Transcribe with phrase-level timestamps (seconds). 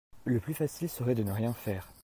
[0.25, 1.87] Le plus facile serait de ne rien faire.